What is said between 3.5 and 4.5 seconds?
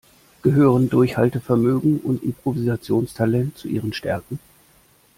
zu Ihren Stärken?